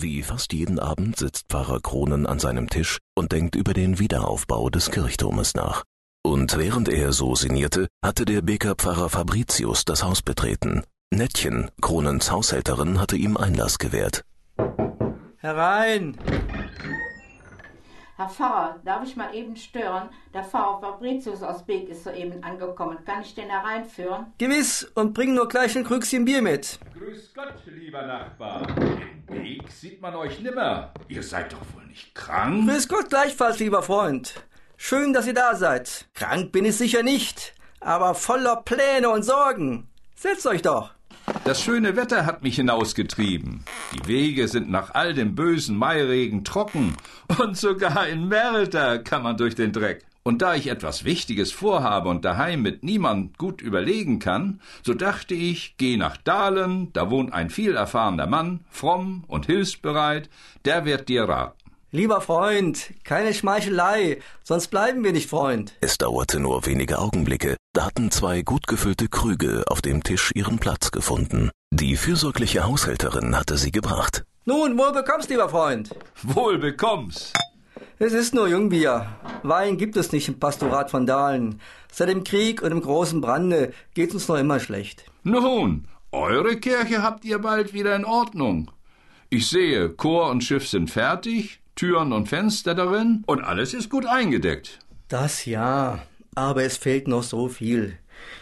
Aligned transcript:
Wie 0.00 0.22
fast 0.22 0.52
jeden 0.52 0.78
Abend 0.78 1.16
sitzt 1.16 1.46
Pfarrer 1.48 1.80
Kronen 1.80 2.24
an 2.24 2.38
seinem 2.38 2.68
Tisch 2.70 2.98
und 3.16 3.32
denkt 3.32 3.56
über 3.56 3.74
den 3.74 3.98
Wiederaufbau 3.98 4.70
des 4.70 4.92
Kirchturmes 4.92 5.54
nach. 5.54 5.82
Und 6.24 6.56
während 6.56 6.88
er 6.88 7.12
so 7.12 7.34
sinnierte, 7.34 7.88
hatte 8.00 8.24
der 8.24 8.42
Beker 8.42 8.76
Pfarrer 8.76 9.08
Fabricius 9.08 9.84
das 9.84 10.04
Haus 10.04 10.22
betreten. 10.22 10.84
Nettchen, 11.12 11.72
Kronens 11.80 12.30
Haushälterin, 12.30 13.00
hatte 13.00 13.16
ihm 13.16 13.36
Einlass 13.36 13.78
gewährt. 13.78 14.22
Herein! 15.38 16.16
Herr 18.18 18.28
Pfarrer, 18.28 18.80
darf 18.84 19.04
ich 19.04 19.14
mal 19.14 19.32
eben 19.32 19.54
stören? 19.54 20.08
Der 20.34 20.42
Pfarrer 20.42 20.80
Fabricius 20.80 21.40
aus 21.40 21.64
Beek 21.64 21.88
ist 21.88 22.02
soeben 22.02 22.42
angekommen. 22.42 22.98
Kann 23.06 23.22
ich 23.22 23.32
den 23.36 23.48
hereinführen? 23.48 24.32
Gewiss, 24.38 24.90
und 24.96 25.14
bring 25.14 25.34
nur 25.34 25.46
gleich 25.46 25.78
ein 25.78 25.84
Krügschen 25.84 26.24
Bier 26.24 26.42
mit. 26.42 26.80
Grüß 26.98 27.32
Gott, 27.32 27.54
lieber 27.66 28.02
Nachbar. 28.02 28.66
In 28.76 29.24
Beek 29.24 29.70
sieht 29.70 30.02
man 30.02 30.16
euch 30.16 30.40
nimmer. 30.40 30.92
Ihr 31.06 31.22
seid 31.22 31.52
doch 31.52 31.60
wohl 31.72 31.86
nicht 31.86 32.12
krank? 32.16 32.68
Grüß 32.68 32.88
Gott 32.88 33.08
gleichfalls, 33.08 33.60
lieber 33.60 33.84
Freund. 33.84 34.34
Schön, 34.76 35.12
dass 35.12 35.28
ihr 35.28 35.34
da 35.34 35.54
seid. 35.54 36.08
Krank 36.14 36.50
bin 36.50 36.64
ich 36.64 36.76
sicher 36.76 37.04
nicht, 37.04 37.54
aber 37.78 38.16
voller 38.16 38.56
Pläne 38.56 39.10
und 39.10 39.22
Sorgen. 39.22 39.88
Setzt 40.16 40.44
euch 40.48 40.62
doch. 40.62 40.97
Das 41.48 41.62
schöne 41.62 41.96
Wetter 41.96 42.26
hat 42.26 42.42
mich 42.42 42.56
hinausgetrieben. 42.56 43.64
Die 43.94 44.06
Wege 44.06 44.48
sind 44.48 44.68
nach 44.68 44.92
all 44.92 45.14
dem 45.14 45.34
bösen 45.34 45.78
Mairegen 45.78 46.44
trocken 46.44 46.94
und 47.40 47.56
sogar 47.56 48.06
in 48.06 48.28
Merlter 48.28 48.98
kann 48.98 49.22
man 49.22 49.38
durch 49.38 49.54
den 49.54 49.72
Dreck. 49.72 50.04
Und 50.22 50.42
da 50.42 50.54
ich 50.54 50.66
etwas 50.66 51.06
Wichtiges 51.06 51.50
vorhabe 51.50 52.10
und 52.10 52.26
daheim 52.26 52.60
mit 52.60 52.84
niemand 52.84 53.38
gut 53.38 53.62
überlegen 53.62 54.18
kann, 54.18 54.60
so 54.82 54.92
dachte 54.92 55.32
ich, 55.32 55.78
geh 55.78 55.96
nach 55.96 56.18
Dahlen, 56.18 56.92
da 56.92 57.08
wohnt 57.08 57.32
ein 57.32 57.48
viel 57.48 57.76
erfahrener 57.76 58.26
Mann, 58.26 58.60
fromm 58.68 59.24
und 59.26 59.46
hilfsbereit, 59.46 60.28
der 60.66 60.84
wird 60.84 61.08
dir 61.08 61.22
raten. 61.30 61.67
Lieber 61.90 62.20
Freund, 62.20 62.92
keine 63.02 63.32
Schmeichelei, 63.32 64.18
sonst 64.44 64.68
bleiben 64.68 65.02
wir 65.04 65.12
nicht 65.12 65.30
Freund. 65.30 65.72
Es 65.80 65.96
dauerte 65.96 66.38
nur 66.38 66.66
wenige 66.66 66.98
Augenblicke, 66.98 67.56
da 67.72 67.86
hatten 67.86 68.10
zwei 68.10 68.42
gut 68.42 68.66
gefüllte 68.66 69.08
Krüge 69.08 69.64
auf 69.68 69.80
dem 69.80 70.02
Tisch 70.02 70.30
ihren 70.34 70.58
Platz 70.58 70.90
gefunden. 70.90 71.50
Die 71.70 71.96
fürsorgliche 71.96 72.66
Haushälterin 72.66 73.34
hatte 73.34 73.56
sie 73.56 73.72
gebracht. 73.72 74.24
Nun, 74.44 74.76
wohl 74.76 74.92
bekommst, 74.92 75.30
lieber 75.30 75.48
Freund. 75.48 75.88
Wohl 76.22 76.58
bekomm's. 76.58 77.32
Es 77.98 78.12
ist 78.12 78.34
nur 78.34 78.48
Jungbier. 78.48 79.06
Wein 79.42 79.78
gibt 79.78 79.96
es 79.96 80.12
nicht 80.12 80.28
im 80.28 80.38
Pastorat 80.38 80.90
von 80.90 81.06
Dahlen. 81.06 81.58
Seit 81.90 82.10
dem 82.10 82.22
Krieg 82.22 82.60
und 82.60 82.68
dem 82.68 82.82
großen 82.82 83.22
Brande 83.22 83.72
geht's 83.94 84.12
uns 84.12 84.28
noch 84.28 84.36
immer 84.36 84.60
schlecht. 84.60 85.04
Nun, 85.22 85.88
eure 86.12 86.56
Kirche 86.56 87.02
habt 87.02 87.24
ihr 87.24 87.38
bald 87.38 87.72
wieder 87.72 87.96
in 87.96 88.04
Ordnung. 88.04 88.70
Ich 89.30 89.48
sehe, 89.48 89.88
Chor 89.88 90.30
und 90.30 90.44
Schiff 90.44 90.68
sind 90.68 90.90
fertig, 90.90 91.60
Türen 91.78 92.12
und 92.12 92.28
Fenster 92.28 92.74
darin 92.74 93.22
und 93.26 93.44
alles 93.44 93.72
ist 93.72 93.88
gut 93.88 94.04
eingedeckt. 94.04 94.80
Das 95.06 95.44
ja, 95.44 96.00
aber 96.34 96.64
es 96.64 96.76
fehlt 96.76 97.06
noch 97.06 97.22
so 97.22 97.46
viel. 97.46 97.96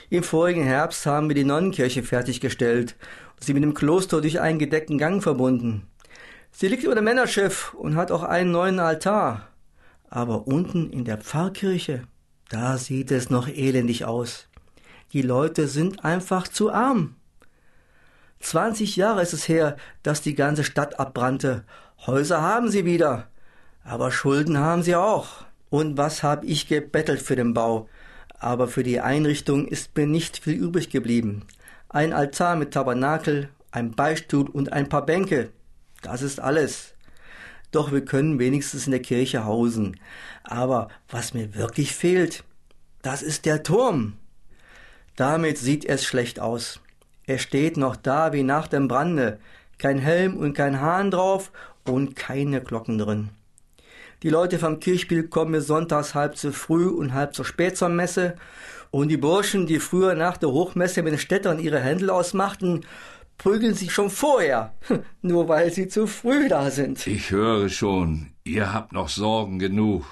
Im 0.09 0.23
vorigen 0.23 0.65
Herbst 0.65 1.05
haben 1.05 1.29
wir 1.29 1.35
die 1.35 1.45
Nonnenkirche 1.45 2.03
fertiggestellt 2.03 2.97
und 3.35 3.45
sie 3.45 3.53
mit 3.53 3.63
dem 3.63 3.75
Kloster 3.75 4.23
durch 4.23 4.41
einen 4.41 4.59
gedeckten 4.59 4.97
Gang 4.97 5.23
verbunden. 5.23 5.87
Sie 6.51 6.69
liegt 6.69 6.85
über 6.85 6.95
dem 6.95 7.05
Männerschiff 7.05 7.75
und 7.75 7.95
hat 7.95 8.11
auch 8.11 8.23
einen 8.23 8.53
neuen 8.53 8.81
Altar. 8.81 9.49
Aber 10.09 10.47
unten 10.47 10.89
in 10.89 11.05
der 11.05 11.19
Pfarrkirche, 11.19 12.05
da 12.49 12.79
sieht 12.79 13.11
es 13.11 13.29
noch 13.29 13.49
elendig 13.49 14.07
aus. 14.07 14.49
Die 15.13 15.21
Leute 15.21 15.69
sind 15.69 16.07
einfach 16.07 16.49
zu 16.49 16.73
arm. 16.73 17.17
20 18.41 18.97
Jahre 18.97 19.21
ist 19.21 19.35
es 19.35 19.47
her, 19.47 19.77
dass 20.03 20.23
die 20.23 20.35
ganze 20.35 20.65
Stadt 20.65 20.99
abbrannte. 20.99 21.65
Häuser 22.07 22.41
haben 22.41 22.71
sie 22.71 22.85
wieder, 22.85 23.27
aber 23.83 24.13
Schulden 24.13 24.59
haben 24.59 24.85
sie 24.85 24.95
auch. 24.95 25.45
Und 25.71 25.97
was 25.97 26.23
hab 26.23 26.45
ich 26.45 26.69
gebettelt 26.69 27.21
für 27.21 27.35
den 27.35 27.53
Bau? 27.53 27.89
Aber 28.39 28.69
für 28.69 28.85
die 28.85 29.01
Einrichtung 29.01 29.67
ist 29.67 29.97
mir 29.97 30.07
nicht 30.07 30.39
viel 30.39 30.55
übrig 30.55 30.91
geblieben. 30.91 31.43
Ein 31.89 32.13
Altar 32.13 32.55
mit 32.55 32.75
Tabernakel, 32.75 33.49
ein 33.73 33.91
Beistuhl 33.91 34.49
und 34.49 34.73
ein 34.73 34.89
paar 34.89 35.05
Bänke. 35.05 35.51
Das 36.03 36.23
ist 36.23 36.39
alles. 36.39 36.95
Doch 37.73 37.91
wir 37.91 38.05
können 38.05 38.39
wenigstens 38.39 38.87
in 38.87 38.93
der 38.93 39.03
Kirche 39.03 39.45
hausen. 39.45 39.99
Aber 40.45 40.87
was 41.09 41.35
mir 41.35 41.57
wirklich 41.57 41.93
fehlt, 41.93 42.45
das 43.03 43.23
ist 43.23 43.47
der 43.47 43.65
Turm. 43.65 44.17
Damit 45.17 45.59
sieht 45.59 45.85
es 45.85 46.05
schlecht 46.05 46.39
aus. 46.39 46.81
Er 47.27 47.39
steht 47.39 47.77
noch 47.77 47.97
da 47.97 48.33
wie 48.33 48.45
nach 48.45 48.69
dem 48.69 48.87
Brande. 48.87 49.41
Kein 49.79 49.99
Helm 49.99 50.37
und 50.37 50.55
kein 50.55 50.81
Hahn 50.81 51.11
drauf 51.11 51.51
und 51.89 52.17
keine 52.17 52.61
Glocken 52.61 52.99
drin. 52.99 53.31
Die 54.23 54.31
Leute 54.31 54.59
vom 54.59 54.81
Kirchspiel 54.81 55.29
kommen 55.29 55.51
mir 55.51 55.61
sonntags 55.61 56.15
halb 56.15 56.37
zu 56.37 56.53
früh 56.53 56.87
und 56.87 57.13
halb 57.13 57.35
zu 57.35 57.45
spät 57.45 57.77
zur 57.77 57.91
Messe. 57.91 58.37
Und 58.91 59.09
die 59.09 59.19
Burschen, 59.19 59.67
die 59.67 59.79
früher 59.79 60.15
nach 60.15 60.37
der 60.37 60.51
Hochmesse 60.51 61.03
mit 61.03 61.13
den 61.13 61.19
Städtern 61.19 61.59
ihre 61.59 61.81
Händel 61.81 62.11
ausmachten, 62.11 62.87
prügeln 63.37 63.75
sich 63.75 63.93
schon 63.93 64.11
vorher, 64.11 64.75
nur 65.23 65.49
weil 65.49 65.71
sie 65.73 65.89
zu 65.89 66.07
früh 66.07 66.49
da 66.49 66.71
sind. 66.71 67.07
Ich 67.07 67.31
höre 67.31 67.69
schon, 67.69 68.33
ihr 68.45 68.73
habt 68.73 68.93
noch 68.93 69.11
Sorgen 69.11 69.59
genug. 69.59 70.05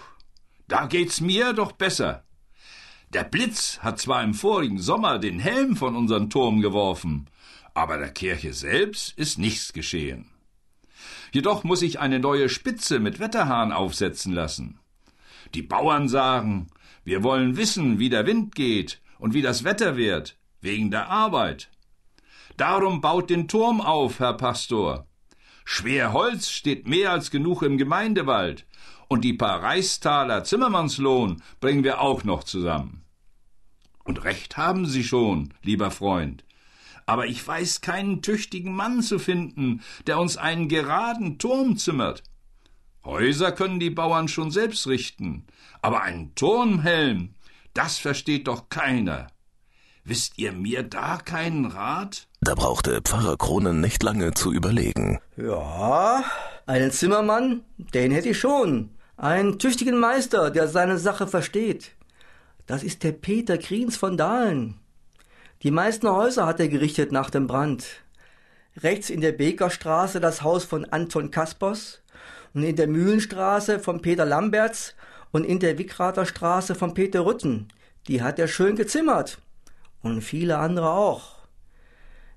Da 0.69 0.87
geht's 0.87 1.21
mir 1.21 1.53
doch 1.53 1.73
besser. 1.73 2.25
Der 3.15 3.25
Blitz 3.25 3.79
hat 3.81 4.01
zwar 4.01 4.23
im 4.23 4.35
vorigen 4.35 4.79
Sommer 4.79 5.19
den 5.19 5.39
Helm 5.39 5.77
von 5.77 5.95
unserem 5.95 6.31
Turm 6.31 6.61
geworfen, 6.61 7.31
aber 7.73 7.97
der 7.97 8.11
Kirche 8.11 8.53
selbst 8.53 9.17
ist 9.17 9.39
nichts 9.39 9.73
geschehen. 9.73 10.34
Jedoch 11.35 11.65
muss 11.65 11.83
ich 11.83 11.99
eine 11.99 12.21
neue 12.21 12.49
Spitze 12.49 13.01
mit 13.01 13.19
Wetterhahn 13.19 13.73
aufsetzen 13.73 14.33
lassen. 14.33 14.79
Die 15.53 15.63
Bauern 15.63 16.09
sagen, 16.09 16.69
wir 17.03 17.25
wollen 17.25 17.57
wissen, 17.57 17.99
wie 17.99 18.09
der 18.09 18.25
Wind 18.25 18.55
geht 18.55 19.01
und 19.19 19.35
wie 19.35 19.43
das 19.43 19.65
Wetter 19.65 19.97
wird, 19.97 20.37
wegen 20.61 20.93
der 20.93 21.11
Arbeit. 21.11 21.71
Darum 22.57 23.01
baut 23.01 23.31
den 23.31 23.49
Turm 23.49 23.81
auf, 23.81 24.21
Herr 24.21 24.35
Pastor. 24.35 25.09
Schwer 25.65 26.13
Holz 26.13 26.51
steht 26.51 26.87
mehr 26.87 27.11
als 27.11 27.33
genug 27.33 27.63
im 27.63 27.79
Gemeindewald, 27.79 28.65
und 29.09 29.25
die 29.25 29.33
paar 29.33 29.61
Reichstaler 29.61 30.45
Zimmermannslohn 30.45 31.43
bringen 31.59 31.83
wir 31.83 32.01
auch 32.01 32.23
noch 32.23 32.45
zusammen. 32.45 33.03
Und 34.05 34.23
recht 34.23 34.57
haben 34.57 34.87
Sie 34.87 35.03
schon, 35.03 35.53
lieber 35.65 35.91
Freund. 35.91 36.45
Aber 37.07 37.27
ich 37.27 37.47
weiß 37.47 37.81
keinen 37.81 38.23
tüchtigen 38.23 38.75
Mann 38.75 39.03
zu 39.03 39.19
finden, 39.19 39.83
der 40.07 40.19
uns 40.19 40.37
einen 40.37 40.69
geraden 40.69 41.39
Turm 41.39 41.77
zimmert. 41.77 42.23
Häuser 43.05 43.53
können 43.53 43.81
die 43.81 43.91
Bauern 43.91 44.29
schon 44.29 44.51
selbst 44.51 44.87
richten, 44.87 45.45
aber 45.83 46.03
einen 46.03 46.35
Turmhelm, 46.35 47.35
das 47.75 47.99
versteht 47.99 48.49
doch 48.49 48.71
keiner. 48.71 49.27
Wisst 50.05 50.39
ihr 50.39 50.53
mir 50.53 50.83
da 50.83 51.19
keinen 51.19 51.67
Rat? 51.67 52.29
Da 52.41 52.55
brauchte 52.55 53.01
Pfarrer 53.03 53.37
Kronen 53.37 53.81
nicht 53.81 54.03
lange 54.03 54.33
zu 54.33 54.53
überlegen. 54.53 55.19
Ja, 55.37 56.25
einen 56.67 56.91
Zimmermann, 56.91 57.63
den 57.79 58.13
hätte 58.13 58.31
ich 58.31 58.39
schon. 58.39 58.91
Einen 59.17 59.59
tüchtigen 59.59 59.99
Meister, 59.99 60.51
der 60.51 60.69
seine 60.69 60.99
Sache 60.99 61.27
versteht. 61.27 61.93
Das 62.67 62.83
ist 62.83 63.03
der 63.03 63.13
Peter 63.13 63.59
Kriens 63.59 63.97
von 63.97 64.17
Dahlen. 64.17 64.81
Die 65.65 65.71
meisten 65.71 66.11
Häuser 66.11 66.45
hat 66.45 66.61
er 66.61 66.69
gerichtet 66.69 67.11
nach 67.11 67.31
dem 67.31 67.47
Brand. 67.47 67.87
Rechts 68.77 69.09
in 69.09 69.23
der 69.23 69.33
Bekerstraße 69.33 70.21
das 70.21 70.43
Haus 70.43 70.63
von 70.65 70.85
Anton 70.85 71.31
Kaspers 71.31 72.03
und 72.53 72.65
in 72.65 72.77
der 72.77 72.87
Mühlenstraße 72.87 73.81
von 73.81 74.03
Peter 74.03 74.27
Lamberts 74.27 74.95
und 75.33 75.45
in 75.45 75.61
der 75.61 75.79
Wickrater 75.79 76.27
Straße 76.27 76.75
von 76.75 76.93
Peter 76.93 77.25
Rütten. 77.25 77.69
Die 78.09 78.21
hat 78.21 78.39
er 78.39 78.47
schön 78.47 78.77
gezimmert. 78.77 79.39
Und 80.03 80.21
viele 80.21 80.59
andere 80.59 80.91
auch. 80.91 81.47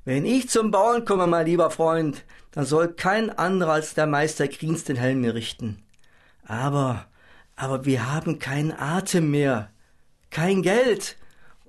Wenn 0.05 0.25
ich 0.25 0.47
zum 0.47 0.71
Bauen 0.71 1.03
komme, 1.03 1.27
mein 1.27 1.47
lieber 1.47 1.69
Freund, 1.69 2.23
dann 2.51 2.63
soll 2.63 2.93
kein 2.93 3.29
anderer 3.29 3.73
als 3.73 3.93
der 3.93 4.07
Meister 4.07 4.47
Kriens 4.47 4.85
den 4.85 4.95
Helm 4.95 5.19
mir 5.19 5.33
richten. 5.33 5.83
Aber, 6.45 7.07
aber 7.57 7.83
wir 7.83 8.09
haben 8.09 8.39
keinen 8.39 8.71
Atem 8.71 9.31
mehr 9.31 9.69
kein 10.29 10.61
Geld 10.61 11.17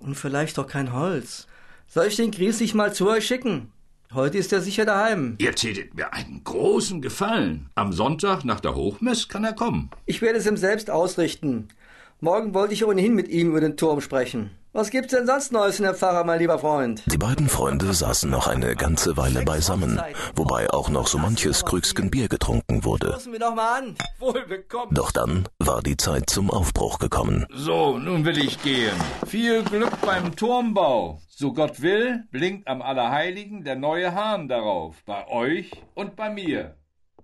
und 0.00 0.14
vielleicht 0.14 0.58
auch 0.58 0.66
kein 0.66 0.92
Holz. 0.92 1.46
Soll 1.86 2.06
ich 2.06 2.16
den 2.16 2.30
Gries 2.30 2.60
nicht 2.60 2.74
mal 2.74 2.92
zu 2.92 3.08
euch 3.08 3.26
schicken? 3.26 3.72
Heute 4.14 4.38
ist 4.38 4.52
er 4.54 4.62
sicher 4.62 4.86
daheim. 4.86 5.36
Ihr 5.38 5.54
tätet 5.54 5.94
mir 5.94 6.14
einen 6.14 6.42
großen 6.42 7.02
Gefallen. 7.02 7.68
Am 7.74 7.92
Sonntag 7.92 8.42
nach 8.42 8.60
der 8.60 8.74
Hochmess 8.74 9.28
kann 9.28 9.44
er 9.44 9.52
kommen. 9.52 9.90
Ich 10.06 10.22
werde 10.22 10.38
es 10.38 10.46
ihm 10.46 10.56
selbst 10.56 10.90
ausrichten. 10.90 11.68
Morgen 12.20 12.52
wollte 12.52 12.74
ich 12.74 12.84
ohnehin 12.84 13.14
mit 13.14 13.28
ihm 13.28 13.50
über 13.50 13.60
den 13.60 13.76
Turm 13.76 14.00
sprechen. 14.00 14.50
Was 14.72 14.90
gibt's 14.90 15.14
denn 15.14 15.24
sonst 15.24 15.52
Neues 15.52 15.78
in 15.78 15.84
der 15.84 15.94
Pfarrer, 15.94 16.24
mein 16.24 16.40
lieber 16.40 16.58
Freund? 16.58 17.04
Die 17.06 17.16
beiden 17.16 17.48
Freunde 17.48 17.94
saßen 17.94 18.28
noch 18.28 18.48
eine 18.48 18.74
ganze 18.74 19.16
Weile 19.16 19.44
beisammen, 19.44 20.00
wobei 20.34 20.68
auch 20.70 20.88
noch 20.88 21.06
so 21.06 21.18
manches 21.18 21.64
Krügsken 21.64 22.10
Bier 22.10 22.28
getrunken 22.28 22.84
wurde. 22.84 23.16
Wir 23.30 23.38
doch 23.38 23.54
mal 23.54 23.78
an. 23.78 23.96
Doch 24.90 25.12
dann 25.12 25.48
war 25.60 25.80
die 25.80 25.96
Zeit 25.96 26.28
zum 26.28 26.50
Aufbruch 26.50 26.98
gekommen. 26.98 27.46
So, 27.54 27.98
nun 27.98 28.24
will 28.24 28.38
ich 28.38 28.60
gehen. 28.62 28.96
Viel 29.26 29.62
Glück 29.62 30.00
beim 30.04 30.34
Turmbau. 30.34 31.20
So 31.28 31.52
Gott 31.52 31.82
will, 31.82 32.24
blinkt 32.32 32.66
am 32.66 32.82
Allerheiligen 32.82 33.62
der 33.62 33.76
neue 33.76 34.12
Hahn 34.12 34.48
darauf. 34.48 34.96
Bei 35.06 35.28
euch 35.28 35.70
und 35.94 36.16
bei 36.16 36.30
mir. 36.30 36.74